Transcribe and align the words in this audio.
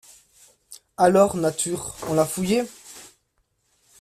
Alors, 0.97 1.37
nature, 1.37 1.95
on 2.09 2.15
l’a 2.15 2.25
fouillé. 2.25 2.63